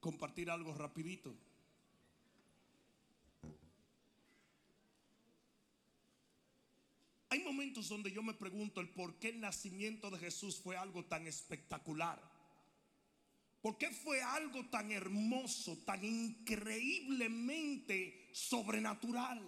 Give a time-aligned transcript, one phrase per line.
[0.00, 1.34] compartir algo rapidito.
[7.30, 11.04] Hay momentos donde yo me pregunto el por qué el nacimiento de Jesús fue algo
[11.04, 12.18] tan espectacular.
[13.60, 19.42] ¿Por qué fue algo tan hermoso, tan increíblemente sobrenatural?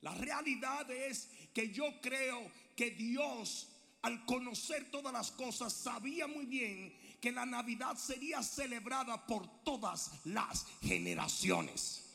[0.00, 3.68] La realidad es que yo creo que Dios,
[4.00, 10.10] al conocer todas las cosas, sabía muy bien que la Navidad sería celebrada por todas
[10.24, 12.06] las generaciones.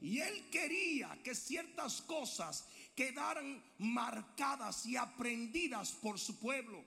[0.00, 6.84] Y Él quería que ciertas cosas quedaran marcadas y aprendidas por su pueblo.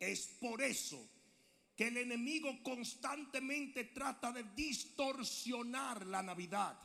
[0.00, 1.08] Es por eso
[1.76, 6.76] que el enemigo constantemente trata de distorsionar la Navidad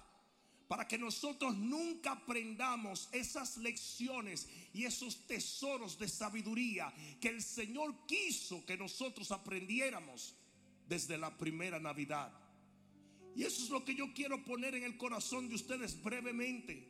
[0.67, 8.05] para que nosotros nunca aprendamos esas lecciones y esos tesoros de sabiduría que el Señor
[8.07, 10.35] quiso que nosotros aprendiéramos
[10.87, 12.31] desde la primera Navidad.
[13.35, 16.87] Y eso es lo que yo quiero poner en el corazón de ustedes brevemente.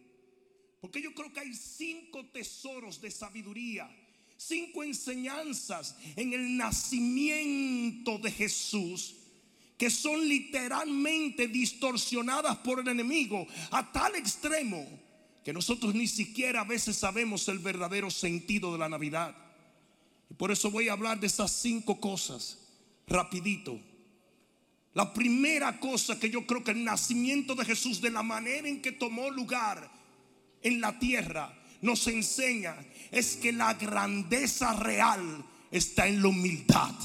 [0.81, 3.89] Porque yo creo que hay cinco tesoros de sabiduría,
[4.35, 9.15] cinco enseñanzas en el nacimiento de Jesús
[9.83, 14.87] que son literalmente distorsionadas por el enemigo a tal extremo
[15.43, 19.35] que nosotros ni siquiera a veces sabemos el verdadero sentido de la Navidad.
[20.29, 22.59] Y por eso voy a hablar de esas cinco cosas
[23.07, 23.77] rapidito.
[24.93, 28.81] La primera cosa que yo creo que el nacimiento de Jesús, de la manera en
[28.81, 29.91] que tomó lugar,
[30.61, 32.77] en la tierra nos enseña
[33.11, 36.95] es que la grandeza real está en la humildad.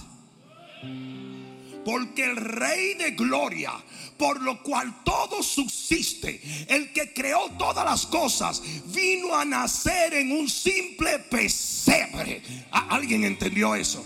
[1.88, 3.72] Porque el Rey de Gloria,
[4.18, 10.32] por lo cual todo subsiste, el que creó todas las cosas, vino a nacer en
[10.32, 12.42] un simple pesebre.
[12.70, 14.04] ¿Alguien entendió eso?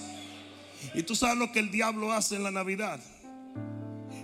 [0.95, 3.01] Y tú sabes lo que el diablo hace en la Navidad.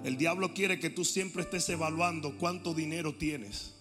[0.04, 3.74] El diablo quiere que tú siempre estés evaluando cuánto dinero tienes.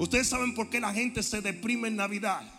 [0.00, 2.55] Ustedes saben por qué la gente se deprime en Navidad.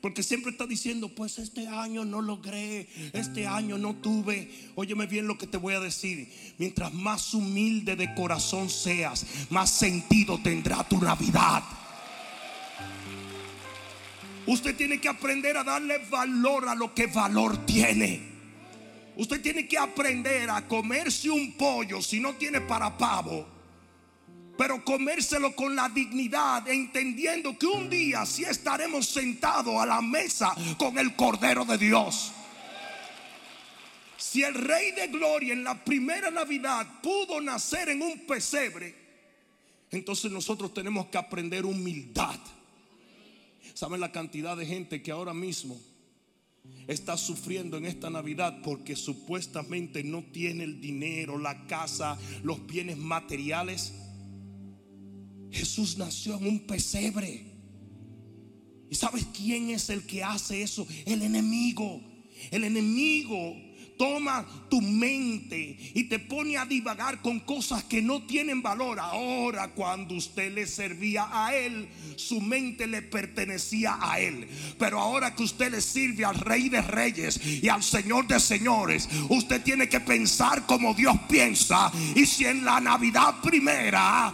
[0.00, 4.48] Porque siempre está diciendo, pues este año no logré, este año no tuve.
[4.76, 6.28] Óyeme bien lo que te voy a decir.
[6.58, 11.64] Mientras más humilde de corazón seas, más sentido tendrá tu Navidad.
[14.46, 18.22] Usted tiene que aprender a darle valor a lo que valor tiene.
[19.16, 23.57] Usted tiene que aprender a comerse un pollo si no tiene para pavo
[24.58, 30.52] pero comérselo con la dignidad, entendiendo que un día sí estaremos sentados a la mesa
[30.76, 32.32] con el Cordero de Dios.
[34.16, 38.96] Si el Rey de Gloria en la primera Navidad pudo nacer en un pesebre,
[39.92, 42.40] entonces nosotros tenemos que aprender humildad.
[43.74, 45.80] ¿Saben la cantidad de gente que ahora mismo
[46.88, 52.96] está sufriendo en esta Navidad porque supuestamente no tiene el dinero, la casa, los bienes
[52.96, 53.94] materiales?
[55.50, 57.46] Jesús nació en un pesebre.
[58.90, 60.86] ¿Y sabes quién es el que hace eso?
[61.04, 62.00] El enemigo.
[62.50, 63.56] El enemigo
[63.98, 68.98] toma tu mente y te pone a divagar con cosas que no tienen valor.
[69.00, 74.48] Ahora cuando usted le servía a él, su mente le pertenecía a él.
[74.78, 79.08] Pero ahora que usted le sirve al rey de reyes y al señor de señores,
[79.28, 81.90] usted tiene que pensar como Dios piensa.
[82.14, 84.32] Y si en la Navidad primera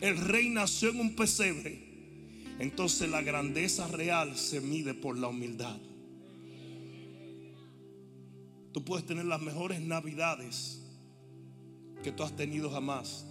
[0.00, 1.78] el rey nació en un pesebre,
[2.58, 5.78] entonces la grandeza real se mide por la humildad.
[8.72, 10.80] Tú puedes tener las mejores navidades
[12.02, 13.26] que tú has tenido jamás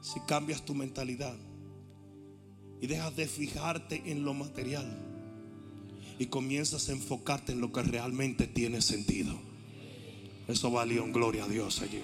[0.00, 1.36] si cambias tu mentalidad
[2.80, 4.86] y dejas de fijarte en lo material
[6.18, 9.38] y comienzas a enfocarte en lo que realmente tiene sentido.
[10.48, 12.00] Eso valió en gloria a Dios allí.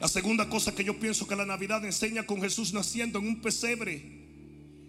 [0.00, 3.42] La segunda cosa que yo pienso que la Navidad enseña con Jesús naciendo en un
[3.42, 4.02] pesebre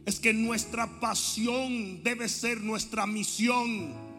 [0.06, 4.11] es que nuestra pasión debe ser nuestra misión.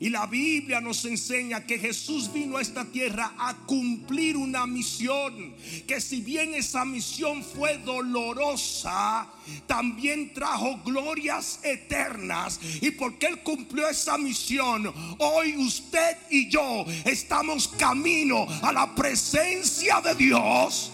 [0.00, 5.56] Y la Biblia nos enseña que Jesús vino a esta tierra a cumplir una misión.
[5.88, 9.28] Que si bien esa misión fue dolorosa,
[9.66, 12.60] también trajo glorias eternas.
[12.80, 20.00] Y porque Él cumplió esa misión, hoy usted y yo estamos camino a la presencia
[20.00, 20.92] de Dios.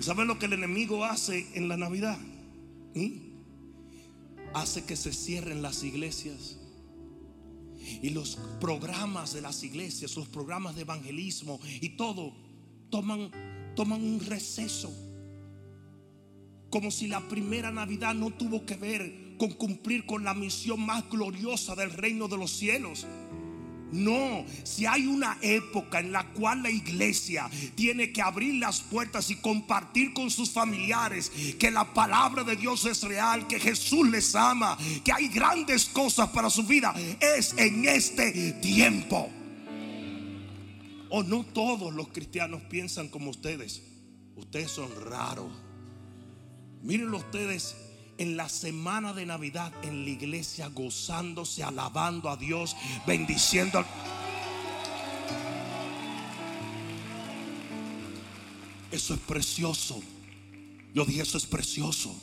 [0.00, 2.18] ¿Saben lo que el enemigo hace en la Navidad?
[2.96, 3.12] ¿Mm?
[4.52, 6.56] Hace que se cierren las iglesias
[8.02, 12.32] y los programas de las iglesias, los programas de evangelismo y todo,
[12.90, 13.30] toman,
[13.74, 14.90] toman un receso.
[16.70, 21.08] como si la primera Navidad no tuvo que ver con cumplir con la misión más
[21.10, 23.06] gloriosa del reino de los cielos.
[23.92, 29.30] No, si hay una época en la cual la iglesia tiene que abrir las puertas
[29.30, 34.34] y compartir con sus familiares que la palabra de Dios es real, que Jesús les
[34.34, 39.28] ama, que hay grandes cosas para su vida, es en este tiempo.
[41.10, 43.82] O no todos los cristianos piensan como ustedes.
[44.36, 45.52] Ustedes son raros.
[46.82, 47.76] Mírenlo ustedes
[48.22, 52.76] en la semana de Navidad en la iglesia gozándose, alabando a Dios,
[53.06, 53.84] bendiciendo
[58.92, 60.02] Eso es precioso.
[60.94, 62.14] Yo dije, eso es precioso.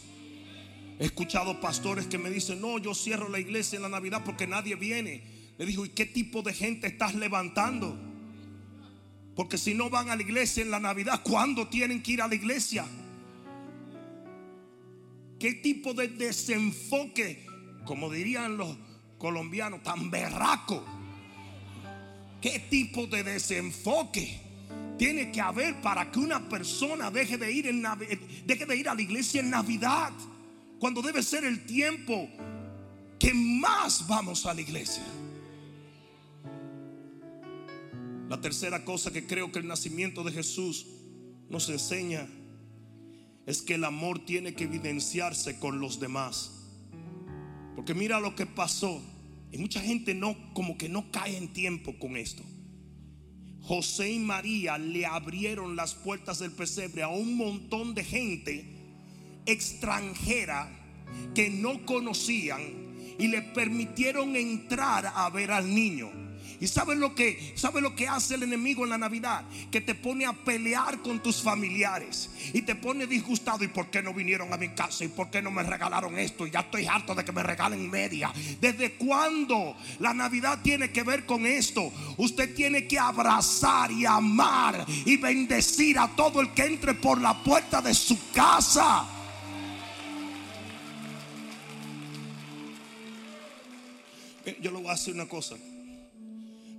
[1.00, 4.46] He escuchado pastores que me dicen, no, yo cierro la iglesia en la Navidad porque
[4.46, 5.24] nadie viene.
[5.58, 7.98] Le digo, ¿y qué tipo de gente estás levantando?
[9.36, 12.28] Porque si no van a la iglesia en la Navidad, ¿cuándo tienen que ir a
[12.28, 12.86] la iglesia?
[15.40, 17.48] ¿Qué tipo de desenfoque,
[17.86, 18.76] como dirían los
[19.18, 20.84] colombianos, tan berraco?
[22.42, 24.42] ¿Qué tipo de desenfoque
[24.98, 27.66] tiene que haber para que una persona deje de ir,
[28.46, 30.12] deje de ir a la iglesia en Navidad?
[30.78, 32.30] Cuando debe ser el tiempo
[33.18, 35.04] que más vamos a la iglesia.
[38.28, 40.86] La tercera cosa que creo que el nacimiento de Jesús
[41.50, 42.28] nos enseña
[43.50, 46.52] es que el amor tiene que evidenciarse con los demás.
[47.76, 49.02] Porque mira lo que pasó.
[49.52, 52.44] Y mucha gente no, como que no cae en tiempo con esto.
[53.64, 58.66] José y María le abrieron las puertas del pesebre a un montón de gente
[59.48, 60.70] extranjera
[61.34, 62.62] que no conocían
[63.18, 66.12] y le permitieron entrar a ver al niño.
[66.62, 69.46] ¿Y sabes lo que lo que hace el enemigo en la Navidad?
[69.72, 73.64] Que te pone a pelear con tus familiares y te pone disgustado.
[73.64, 75.06] ¿Y por qué no vinieron a mi casa?
[75.06, 76.46] ¿Y por qué no me regalaron esto?
[76.46, 78.34] Y ya estoy harto de que me regalen media.
[78.60, 81.92] ¿Desde cuándo la Navidad tiene que ver con esto?
[82.18, 87.42] Usted tiene que abrazar y amar y bendecir a todo el que entre por la
[87.42, 89.08] puerta de su casa.
[94.62, 95.56] Yo le voy a hacer una cosa.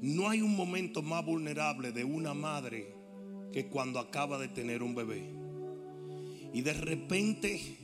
[0.01, 2.95] No hay un momento más vulnerable de una madre
[3.53, 5.31] que cuando acaba de tener un bebé.
[6.53, 7.77] Y de repente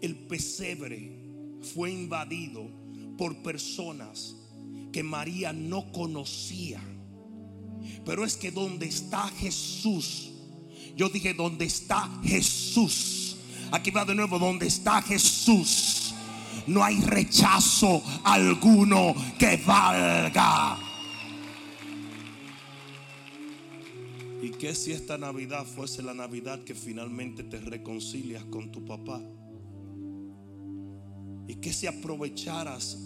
[0.00, 1.12] el pesebre
[1.74, 2.68] fue invadido
[3.16, 4.36] por personas
[4.92, 6.80] que María no conocía.
[8.04, 10.30] Pero es que donde está Jesús,
[10.96, 13.36] yo dije, donde está Jesús.
[13.72, 16.14] Aquí va de nuevo, donde está Jesús.
[16.66, 20.83] No hay rechazo alguno que valga.
[24.44, 29.22] ¿Y qué si esta Navidad fuese la Navidad que finalmente te reconcilias con tu papá?
[31.48, 32.98] ¿Y qué si aprovecharas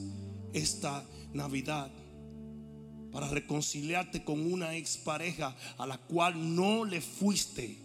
[0.53, 1.93] esta Navidad
[3.13, 7.79] para reconciliarte con una expareja a la cual no le fuiste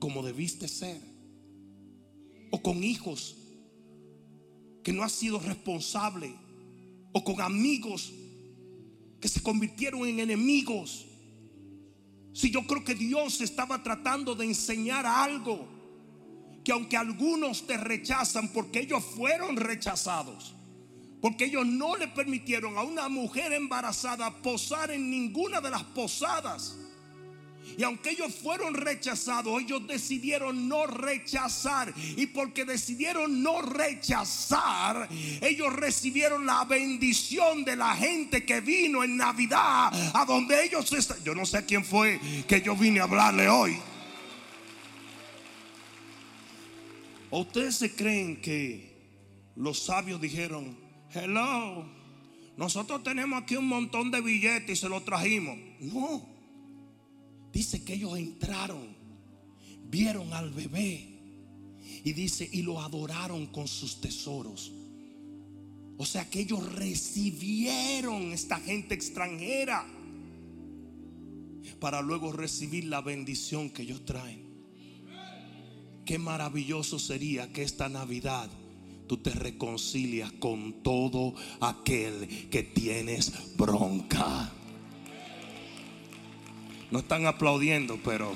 [0.00, 1.00] como debiste ser?
[2.50, 3.36] O con hijos
[4.82, 6.34] que no has sido responsable.
[7.12, 8.12] O con amigos
[9.20, 11.06] que se convirtieron en enemigos.
[12.32, 15.68] Si yo creo que Dios estaba tratando de enseñar algo,
[16.64, 20.54] que aunque algunos te rechazan porque ellos fueron rechazados,
[21.20, 26.76] porque ellos no le permitieron a una mujer embarazada posar en ninguna de las posadas.
[27.76, 31.92] Y aunque ellos fueron rechazados, ellos decidieron no rechazar.
[32.16, 35.08] Y porque decidieron no rechazar,
[35.40, 41.22] ellos recibieron la bendición de la gente que vino en Navidad a donde ellos están.
[41.24, 43.78] Yo no sé quién fue que yo vine a hablarle hoy.
[47.30, 48.92] ¿O ustedes se creen que
[49.56, 50.76] los sabios dijeron,
[51.14, 51.86] hello,
[52.58, 55.56] nosotros tenemos aquí un montón de billetes y se los trajimos?
[55.80, 56.31] No.
[57.52, 58.96] Dice que ellos entraron,
[59.90, 61.12] vieron al bebé
[62.04, 64.72] y dice, y lo adoraron con sus tesoros.
[65.98, 69.86] O sea que ellos recibieron esta gente extranjera
[71.78, 74.50] para luego recibir la bendición que ellos traen.
[76.04, 78.50] Qué maravilloso sería que esta Navidad
[79.06, 84.52] tú te reconcilias con todo aquel que tienes bronca.
[86.92, 88.34] No están aplaudiendo, pero...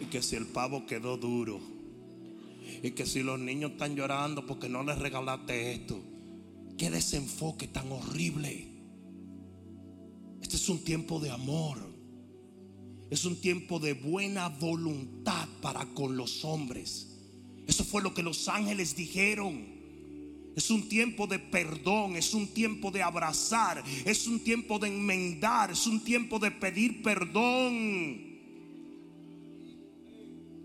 [0.00, 1.60] Y que si el pavo quedó duro.
[2.82, 6.02] Y que si los niños están llorando porque no les regalaste esto.
[6.76, 8.66] Qué desenfoque tan horrible.
[10.42, 11.78] Este es un tiempo de amor.
[13.10, 17.16] Es un tiempo de buena voluntad para con los hombres.
[17.68, 19.73] Eso fue lo que los ángeles dijeron.
[20.56, 25.72] Es un tiempo de perdón, es un tiempo de abrazar, es un tiempo de enmendar,
[25.72, 28.34] es un tiempo de pedir perdón.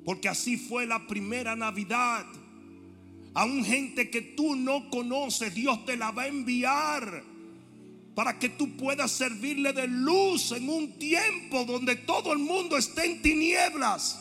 [0.06, 2.26] Porque así fue la primera Navidad.
[3.34, 7.24] A un gente que tú no conoces, Dios te la va a enviar
[8.16, 13.06] para que tú puedas servirle de luz en un tiempo donde todo el mundo esté
[13.06, 14.19] en tinieblas.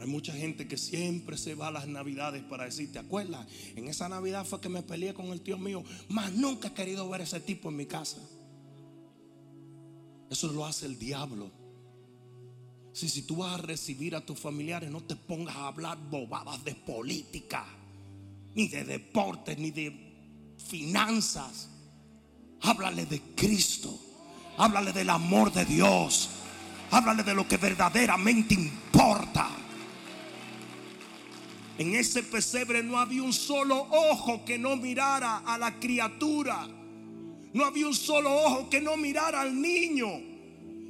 [0.00, 3.46] Hay mucha gente que siempre se va a las navidades para decir, ¿te acuerdas?
[3.76, 7.06] En esa navidad fue que me peleé con el tío mío, más nunca he querido
[7.10, 8.18] ver ese tipo en mi casa.
[10.30, 11.50] Eso lo hace el diablo.
[12.94, 16.64] Si, si tú vas a recibir a tus familiares, no te pongas a hablar bobadas
[16.64, 17.66] de política,
[18.54, 21.68] ni de deportes, ni de finanzas.
[22.62, 23.98] Háblale de Cristo.
[24.56, 26.30] Háblale del amor de Dios.
[26.90, 29.59] Háblale de lo que verdaderamente importa.
[31.80, 36.68] En ese pesebre no había un solo ojo que no mirara a la criatura.
[37.54, 40.08] No había un solo ojo que no mirara al niño.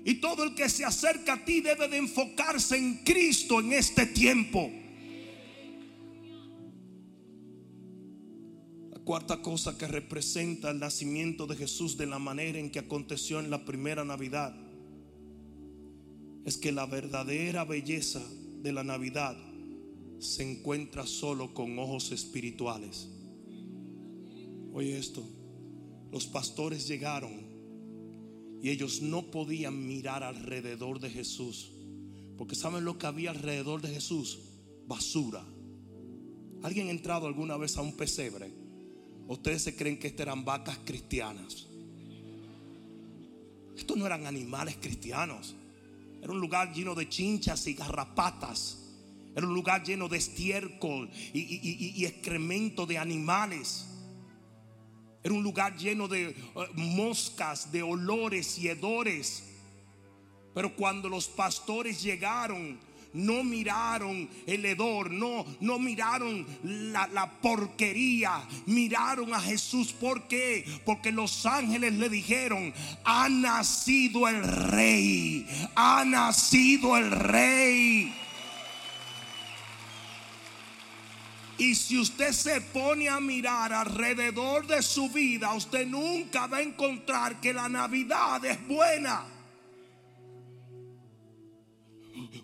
[0.05, 4.05] Y todo el que se acerca a ti debe de enfocarse en Cristo en este
[4.07, 4.69] tiempo.
[8.91, 13.39] La cuarta cosa que representa el nacimiento de Jesús de la manera en que aconteció
[13.39, 14.57] en la primera Navidad
[16.45, 18.23] es que la verdadera belleza
[18.61, 19.37] de la Navidad
[20.21, 23.09] se encuentra solo con ojos espirituales.
[24.73, 25.25] Oye esto,
[26.13, 27.51] los pastores llegaron
[28.63, 31.73] y ellos no podían mirar alrededor de Jesús,
[32.37, 34.39] porque ¿saben lo que había alrededor de Jesús?
[34.87, 35.45] Basura.
[36.63, 38.53] ¿Alguien ha entrado alguna vez a un pesebre?
[39.29, 41.67] ¿Ustedes se creen que estas eran vacas cristianas?
[43.77, 45.55] Estos no eran animales cristianos.
[46.21, 48.80] Era un lugar lleno de chinchas y garrapatas.
[49.35, 53.87] Era un lugar lleno de estiércol y, excremento de animales.
[55.23, 56.37] Era un lugar lleno de eh,
[56.75, 59.45] moscas, de olores y hedores.
[60.55, 62.81] Pero cuando los pastores llegaron,
[63.13, 69.93] no miraron el hedor, no, no miraron la, la, porquería, miraron a Jesús.
[69.93, 70.65] ¿Por qué?
[70.85, 72.73] Porque los ángeles le dijeron,
[73.05, 75.47] ha nacido el rey,
[75.77, 78.13] ha nacido el rey.
[81.61, 86.63] Y si usted se pone a mirar alrededor de su vida, usted nunca va a
[86.63, 89.27] encontrar que la Navidad es buena.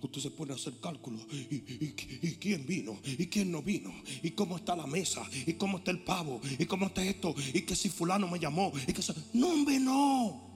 [0.02, 1.26] Usted se pone a hacer cálculos.
[1.30, 3.00] ¿Y, quién vino?
[3.04, 3.90] ¿Y quién no vino?
[4.22, 5.26] ¿Y cómo está la mesa?
[5.46, 6.42] ¿Y cómo está el pavo?
[6.58, 7.34] ¿Y cómo está esto?
[7.54, 8.70] ¿Y que si fulano me llamó?
[8.86, 10.46] ¿Y que No, hombre, no.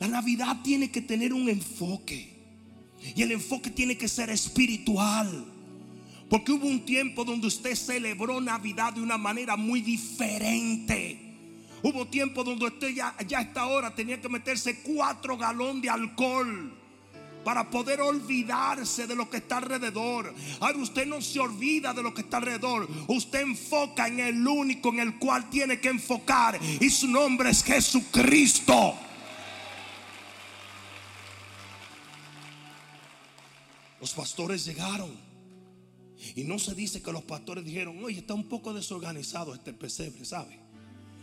[0.00, 2.34] La Navidad tiene que tener un enfoque.
[3.14, 5.52] Y el enfoque tiene que ser espiritual.
[6.28, 11.20] Porque hubo un tiempo donde usted celebró Navidad de una manera muy diferente.
[11.82, 15.90] Hubo tiempo donde usted ya, ya a esta hora tenía que meterse cuatro galones de
[15.90, 16.72] alcohol
[17.44, 20.34] para poder olvidarse de lo que está alrededor.
[20.58, 22.88] Ahora usted no se olvida de lo que está alrededor.
[23.06, 26.58] Usted enfoca en el único en el cual tiene que enfocar.
[26.80, 28.96] Y su nombre es Jesucristo.
[34.00, 35.35] Los pastores llegaron
[36.34, 40.24] y no se dice que los pastores dijeron, oye, está un poco desorganizado este pesebre,
[40.24, 40.58] ¿sabe?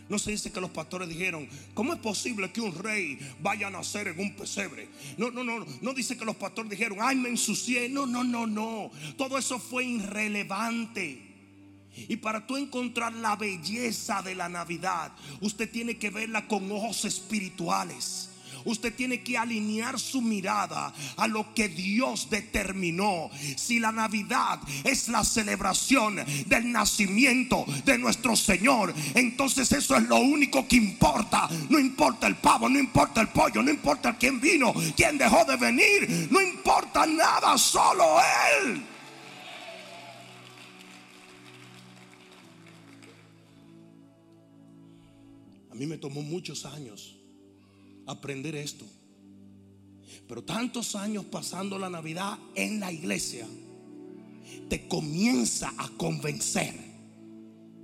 [0.10, 3.72] No se dice que los pastores dijeron, ¿cómo es posible que un rey vaya a
[3.72, 4.89] nacer en un pesebre?
[5.17, 7.88] No, no, no, no dice que los pastores dijeron, ay, me ensucié.
[7.88, 8.91] No, no, no, no.
[9.17, 11.31] Todo eso fue irrelevante.
[11.95, 17.05] Y para tú encontrar la belleza de la Navidad, usted tiene que verla con ojos
[17.05, 18.32] espirituales
[18.65, 23.29] usted tiene que alinear su mirada a lo que Dios determinó.
[23.58, 30.17] Si la Navidad es la celebración del nacimiento de nuestro Señor, entonces eso es lo
[30.17, 31.50] único que importa.
[31.70, 35.58] No importa el pavo, no importa el pollo, no importa quién vino, quién dejó de
[35.58, 38.17] venir, no importa nada, solo
[38.62, 38.84] Él.
[45.72, 47.22] A mí me tomó muchos años
[48.05, 48.86] aprender esto.
[50.27, 53.48] Pero tantos años pasando la Navidad en la iglesia,
[54.69, 56.74] te comienza a convencer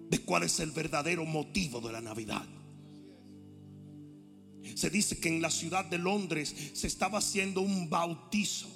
[0.09, 2.45] de cuál es el verdadero motivo de la Navidad.
[4.75, 8.67] Se dice que en la ciudad de Londres se estaba haciendo un bautizo.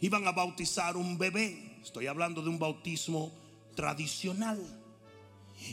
[0.00, 1.78] Iban a bautizar un bebé.
[1.82, 3.32] Estoy hablando de un bautismo
[3.74, 4.58] tradicional.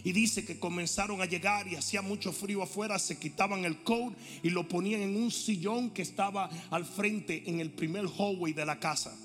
[0.03, 4.13] Y dice que comenzaron a llegar y hacía mucho frío afuera, se quitaban el coat
[4.44, 8.65] y lo ponían en un sillón que estaba al frente en el primer hallway de
[8.65, 9.17] la casa.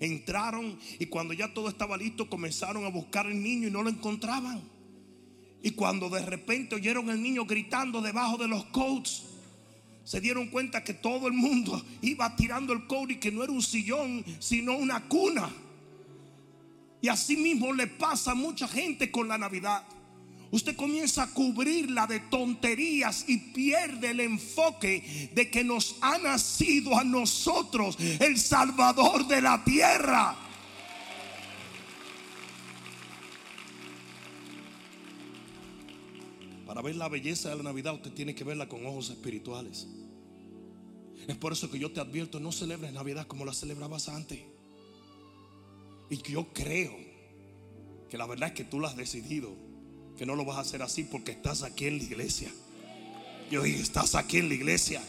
[0.00, 3.90] Entraron y cuando ya todo estaba listo comenzaron a buscar al niño y no lo
[3.90, 4.62] encontraban.
[5.62, 9.24] Y cuando de repente oyeron al niño gritando debajo de los coats,
[10.04, 13.52] se dieron cuenta que todo el mundo iba tirando el coat y que no era
[13.52, 15.50] un sillón, sino una cuna.
[17.00, 19.84] Y así mismo le pasa a mucha gente con la Navidad.
[20.52, 26.96] Usted comienza a cubrirla de tonterías y pierde el enfoque de que nos ha nacido
[26.98, 30.36] a nosotros el Salvador de la tierra.
[36.66, 39.88] Para ver la belleza de la Navidad usted tiene que verla con ojos espirituales.
[41.26, 44.40] Es por eso que yo te advierto, no celebres Navidad como la celebrabas antes.
[46.10, 46.94] Y yo creo
[48.10, 49.71] que la verdad es que tú lo has decidido,
[50.18, 52.50] que no lo vas a hacer así porque estás aquí en la iglesia.
[53.50, 55.02] Yo dije, estás aquí en la iglesia.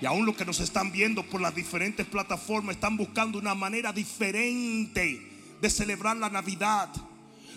[0.00, 3.92] Y aún los que nos están viendo por las diferentes plataformas están buscando una manera
[3.92, 5.20] diferente
[5.60, 6.90] de celebrar la Navidad.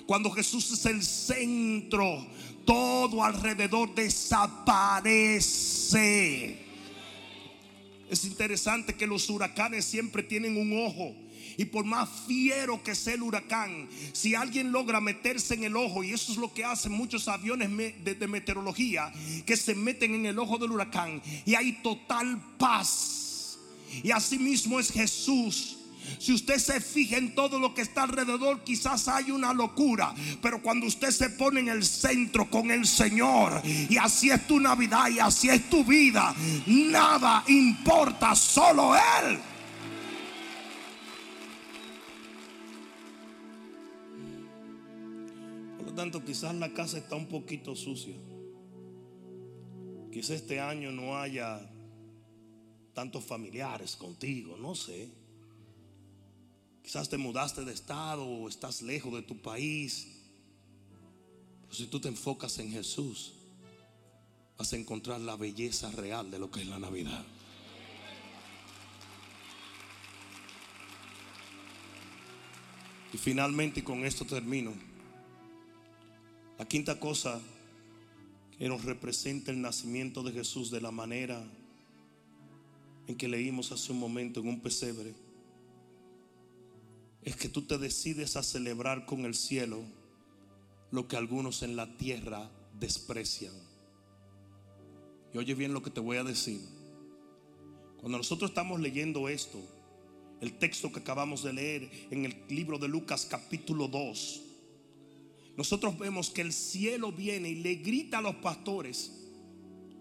[0.06, 2.25] Cuando Jesús es el centro,
[2.65, 5.38] todo alrededor desaparece.
[8.10, 11.13] Es interesante que los huracanes siempre tienen un ojo.
[11.58, 16.04] Y por más fiero que sea el huracán, si alguien logra meterse en el ojo,
[16.04, 17.70] y eso es lo que hacen muchos aviones
[18.04, 19.12] de, meteorología,
[19.46, 23.60] que se meten en el ojo del huracán y hay total paz.
[24.04, 25.77] Y así mismo es Jesús.
[26.20, 30.13] Si usted se fija en todo lo que está alrededor, quizás hay una locura.
[30.42, 34.60] Pero cuando usted se pone en el centro con el Señor, y así es tu
[34.60, 36.34] Navidad y así es tu vida,
[36.66, 39.39] nada importa, solo Él.
[45.98, 48.16] Tanto, quizás la casa está un poquito sucia.
[50.13, 51.60] Quizás este año no haya
[52.94, 55.10] tantos familiares contigo, no sé.
[56.83, 60.07] Quizás te mudaste de estado o estás lejos de tu país.
[61.64, 63.33] Pero si tú te enfocas en Jesús,
[64.55, 67.25] vas a encontrar la belleza real de lo que es la Navidad.
[73.12, 74.74] Y finalmente, y con esto termino,
[76.57, 77.39] la quinta cosa
[78.57, 81.43] que nos representa el nacimiento de Jesús de la manera
[83.07, 85.13] en que leímos hace un momento en un pesebre
[87.24, 89.81] es que tú te decides a celebrar con el cielo
[90.91, 93.53] lo que algunos en la tierra desprecian.
[95.33, 96.61] Y oye bien lo que te voy a decir.
[98.00, 99.59] Cuando nosotros estamos leyendo esto,
[100.39, 104.41] el texto que acabamos de leer en el libro de Lucas capítulo 2,
[105.57, 109.11] nosotros vemos que el cielo viene y le grita a los pastores,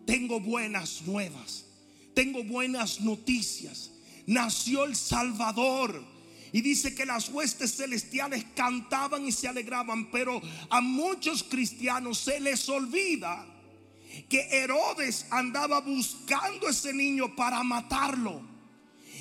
[0.07, 1.65] tengo buenas nuevas,
[2.15, 3.91] tengo buenas noticias,
[4.27, 6.05] nació el Salvador
[6.53, 12.39] y dice que las huestes celestiales cantaban y se alegraban, pero a muchos cristianos se
[12.39, 13.47] les olvida
[14.29, 18.56] que Herodes andaba buscando ese niño para matarlo.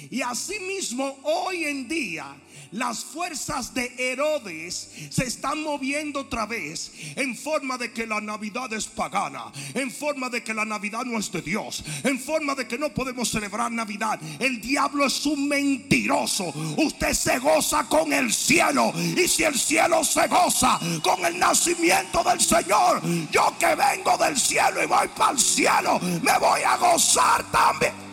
[0.10, 2.36] Y asimismo hoy en día
[2.72, 8.72] las fuerzas de Herodes se están moviendo otra vez en forma de que la Navidad
[8.74, 12.68] es pagana, en forma de que la Navidad no es de Dios, en forma de
[12.68, 14.20] que no podemos celebrar Navidad.
[14.40, 16.54] El diablo es un mentiroso.
[16.78, 22.24] Usted se goza con el cielo y si el cielo se goza con el nacimiento
[22.24, 26.78] del Señor, yo que vengo del cielo y voy para el cielo, me voy a
[26.78, 28.05] gozar también.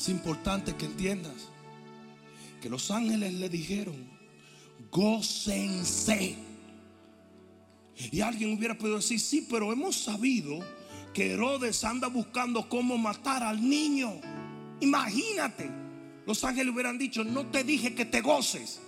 [0.00, 1.50] Es importante que entiendas
[2.62, 4.08] que los ángeles le dijeron,
[4.90, 6.36] gócense.
[8.10, 10.58] Y alguien hubiera podido decir, sí, pero hemos sabido
[11.12, 14.14] que Herodes anda buscando cómo matar al niño.
[14.80, 15.70] Imagínate,
[16.26, 18.80] los ángeles hubieran dicho, no te dije que te goces.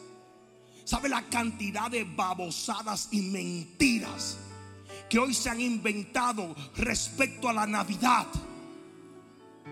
[0.84, 4.38] ¿Sabe la cantidad de babosadas y mentiras
[5.10, 8.26] que hoy se han inventado respecto a la Navidad?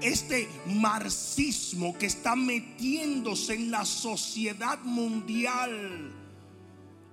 [0.02, 6.12] Este marxismo que está metiéndose en la sociedad mundial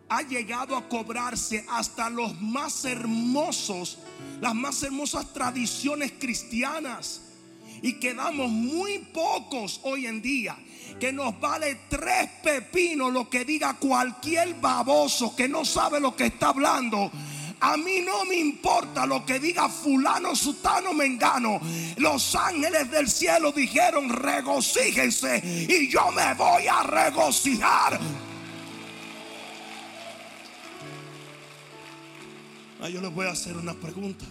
[0.10, 4.00] ha llegado a cobrarse hasta los más hermosos,
[4.40, 7.22] las más hermosas tradiciones cristianas.
[7.82, 10.58] Y quedamos muy pocos hoy en día.
[11.00, 16.28] Que nos vale tres pepinos lo que diga cualquier baboso que no sabe lo que
[16.28, 17.12] está hablando
[17.60, 21.60] A mí no me importa lo que diga fulano, sutano, mengano.
[21.98, 28.00] Los ángeles del cielo dijeron, regocíjense y yo me voy a regocijar.
[32.80, 34.26] Ah, yo les voy a hacer una pregunta.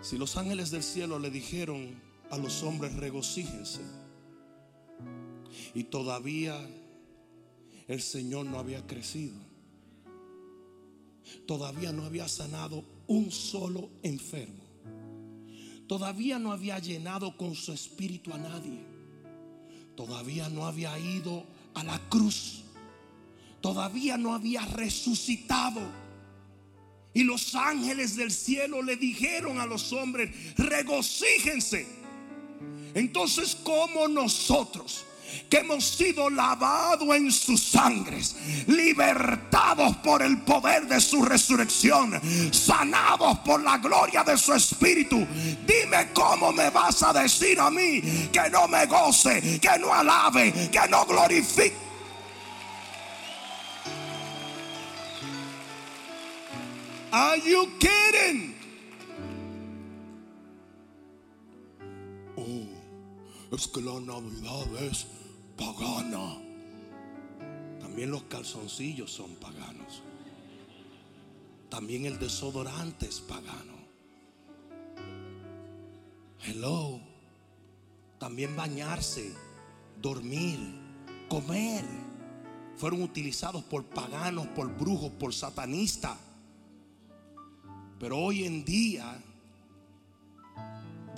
[0.00, 3.80] Si los ángeles del cielo le dijeron a los hombres regocíjense
[5.74, 6.58] y todavía
[7.88, 9.36] el Señor no había crecido,
[11.46, 14.64] todavía no había sanado un solo enfermo,
[15.86, 18.84] todavía no había llenado con su espíritu a nadie,
[19.96, 22.62] todavía no había ido a la cruz,
[23.60, 25.80] todavía no había resucitado.
[27.14, 31.86] Y los ángeles del cielo le dijeron a los hombres, regocíjense.
[32.94, 35.04] Entonces, como nosotros
[35.48, 38.36] que hemos sido lavados en sus sangres,
[38.66, 42.20] libertados por el poder de su resurrección,
[42.52, 45.26] sanados por la gloria de su espíritu.
[45.66, 48.00] Dime cómo me vas a decir a mí
[48.32, 51.88] que no me goce, que no alabe, que no glorifique.
[57.10, 58.54] Are you kidding?
[62.36, 62.68] Oh,
[63.50, 65.06] es que la Navidad es
[65.58, 66.38] pagana.
[67.80, 70.02] También los calzoncillos son paganos.
[71.68, 73.76] También el desodorante es pagano.
[76.40, 77.00] Hello.
[78.18, 79.34] También bañarse,
[80.00, 80.58] dormir,
[81.28, 81.84] comer.
[82.76, 86.16] Fueron utilizados por paganos, por brujos, por satanistas.
[87.98, 89.22] Pero hoy en día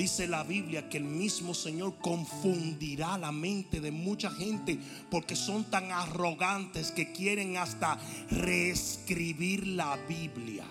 [0.01, 4.79] dice la Biblia que el mismo Señor confundirá la mente de mucha gente
[5.11, 7.99] porque son tan arrogantes que quieren hasta
[8.31, 10.65] reescribir la Biblia.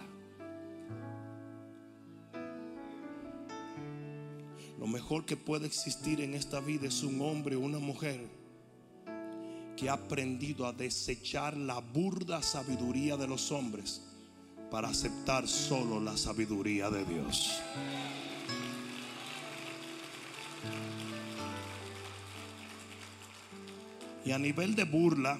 [4.80, 8.28] Lo mejor que puede existir en esta vida es un hombre o una mujer
[9.78, 14.02] que ha aprendido a desechar la burda sabiduría de los hombres
[14.72, 17.62] para aceptar solo la sabiduría de Dios.
[24.26, 25.40] Y a nivel de burla,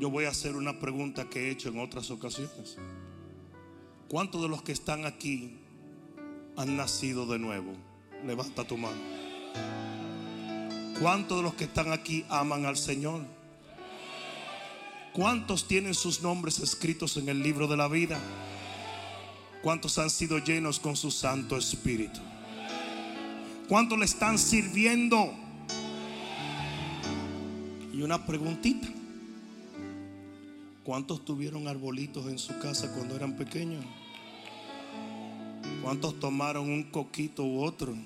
[0.00, 2.78] yo voy a hacer una pregunta que he hecho en otras ocasiones.
[4.08, 5.58] ¿Cuántos de los que están aquí
[6.56, 7.72] han nacido de nuevo?
[8.24, 8.96] Levanta tu mano.
[11.00, 13.22] ¿Cuántos de los que están aquí aman al Señor?
[15.12, 18.20] ¿Cuántos tienen sus nombres escritos en el libro de la vida?
[19.62, 22.20] ¿Cuántos han sido llenos con su Santo Espíritu?
[23.68, 25.47] ¿Cuántos le están sirviendo?
[27.98, 28.86] Y una preguntita.
[30.84, 33.84] ¿Cuántos tuvieron arbolitos en su casa cuando eran pequeños?
[35.82, 37.96] ¿Cuántos tomaron un coquito u otro?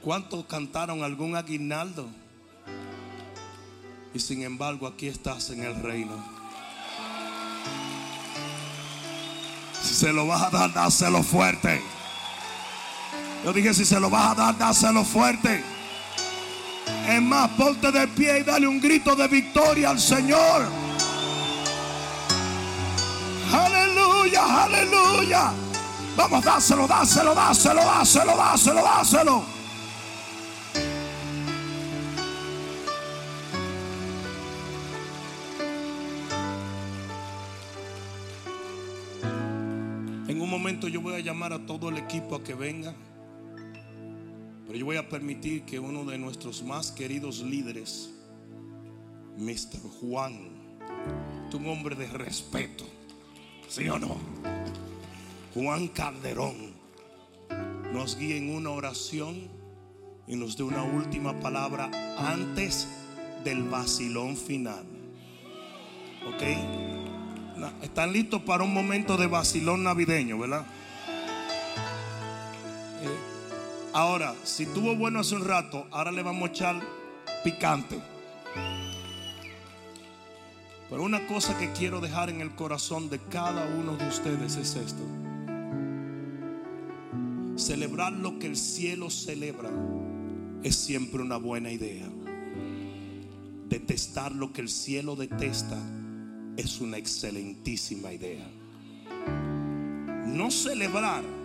[0.00, 2.08] ¿Cuántos cantaron algún aguinaldo?
[4.14, 6.24] Y sin embargo aquí estás en el reino.
[9.82, 11.82] Si se lo vas a dar, dáselo fuerte.
[13.44, 15.77] Yo dije, si se lo vas a dar, dáselo fuerte.
[17.08, 20.68] Es más, ponte de pie y dale un grito de victoria al Señor.
[23.50, 25.52] Aleluya, aleluya.
[26.14, 29.44] Vamos, dáselo, dáselo, dáselo, dáselo, dáselo, dáselo.
[40.28, 42.92] En un momento yo voy a llamar a todo el equipo a que venga.
[44.68, 48.10] Pero yo voy a permitir que uno de nuestros más queridos líderes,
[49.38, 49.80] Mr.
[49.98, 50.50] Juan,
[51.54, 52.84] un hombre de respeto,
[53.66, 54.18] ¿sí o no?
[55.54, 56.74] Juan Calderón,
[57.94, 59.48] nos guíe en una oración
[60.26, 62.88] y nos dé una última palabra antes
[63.44, 64.84] del vacilón final.
[66.26, 66.42] ¿Ok?
[67.82, 70.66] ¿Están listos para un momento de vacilón navideño, verdad?
[73.92, 76.82] Ahora, si tuvo bueno hace un rato, ahora le vamos a echar
[77.42, 77.98] picante.
[80.90, 84.76] Pero una cosa que quiero dejar en el corazón de cada uno de ustedes es
[84.76, 85.02] esto.
[87.56, 89.70] Celebrar lo que el cielo celebra
[90.62, 92.08] es siempre una buena idea.
[93.68, 95.78] Detestar lo que el cielo detesta
[96.56, 98.48] es una excelentísima idea.
[100.26, 101.37] No celebrar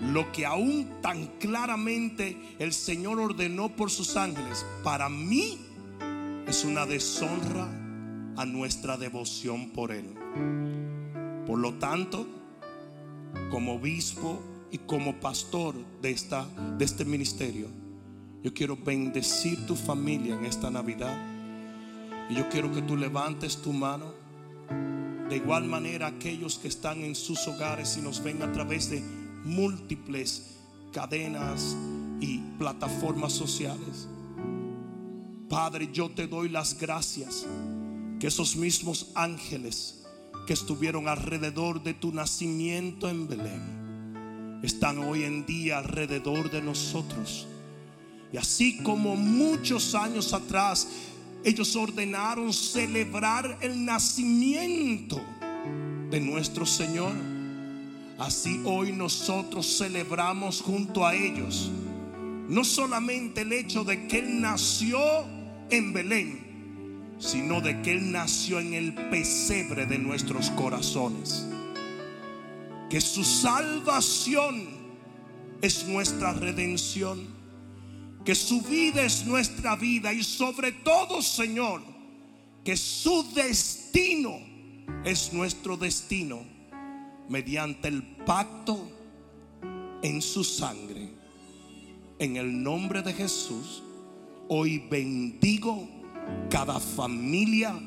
[0.00, 5.58] lo que aún tan claramente el Señor ordenó por sus ángeles, para mí
[6.46, 7.68] es una deshonra
[8.36, 10.14] a nuestra devoción por Él.
[11.46, 12.26] Por lo tanto,
[13.50, 16.46] como obispo y como pastor de, esta,
[16.78, 17.66] de este ministerio,
[18.42, 21.16] yo quiero bendecir tu familia en esta Navidad.
[22.30, 24.12] Y yo quiero que tú levantes tu mano.
[25.28, 29.02] De igual manera aquellos que están en sus hogares y nos ven a través de
[29.48, 30.58] múltiples
[30.92, 31.76] cadenas
[32.20, 34.08] y plataformas sociales.
[35.48, 37.46] Padre, yo te doy las gracias
[38.20, 40.04] que esos mismos ángeles
[40.46, 47.46] que estuvieron alrededor de tu nacimiento en Belén están hoy en día alrededor de nosotros.
[48.32, 50.88] Y así como muchos años atrás
[51.44, 55.20] ellos ordenaron celebrar el nacimiento
[56.10, 57.12] de nuestro Señor,
[58.18, 61.70] así hoy nosotros celebramos junto a ellos
[62.48, 64.98] no solamente el hecho de que Él nació
[65.70, 71.46] en Belén, sino de que Él nació en el pesebre de nuestros corazones.
[72.88, 74.66] Que su salvación
[75.60, 77.36] es nuestra redención.
[78.24, 80.14] Que su vida es nuestra vida.
[80.14, 81.82] Y sobre todo, Señor,
[82.64, 84.38] que su destino
[85.04, 86.57] es nuestro destino
[87.28, 88.90] mediante el pacto
[90.02, 91.10] en su sangre.
[92.18, 93.82] En el nombre de Jesús
[94.50, 95.86] Hoy bendigo
[96.48, 97.78] cada familia.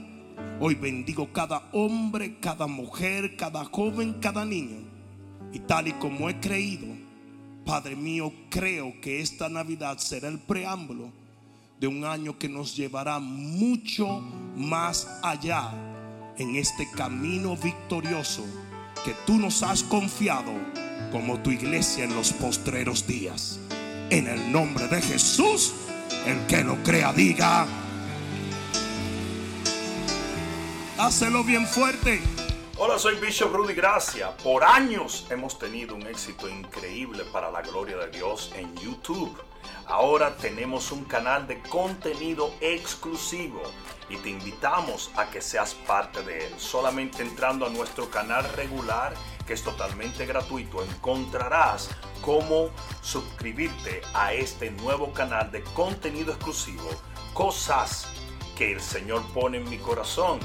[0.59, 4.77] Hoy bendigo cada hombre, cada mujer, cada joven, cada niño.
[5.51, 6.85] Y tal y como he creído,
[7.65, 11.11] Padre mío, creo que esta Navidad será el preámbulo
[11.79, 14.21] de un año que nos llevará mucho
[14.55, 15.73] más allá
[16.37, 18.45] en este camino victorioso
[19.03, 20.51] que tú nos has confiado
[21.11, 23.59] como tu iglesia en los postreros días.
[24.09, 25.73] En el nombre de Jesús.
[26.25, 27.65] El que lo crea, diga.
[30.97, 32.21] Hácelo bien fuerte.
[32.77, 34.35] Hola, soy Bishop Rudy Gracia.
[34.37, 39.35] Por años hemos tenido un éxito increíble para la gloria de Dios en YouTube.
[39.85, 43.61] Ahora tenemos un canal de contenido exclusivo
[44.09, 46.53] y te invitamos a que seas parte de él.
[46.57, 49.13] Solamente entrando a nuestro canal regular,
[49.45, 51.89] que es totalmente gratuito, encontrarás
[52.21, 52.69] cómo
[53.01, 56.89] suscribirte a este nuevo canal de contenido exclusivo.
[57.33, 58.07] Cosas
[58.55, 60.39] que el Señor pone en mi corazón,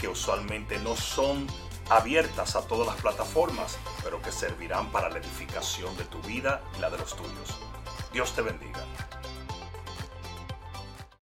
[0.00, 1.46] que usualmente no son
[1.90, 6.80] abiertas a todas las plataformas, pero que servirán para la edificación de tu vida y
[6.80, 7.67] la de los tuyos.
[8.12, 8.84] Dios te bendiga.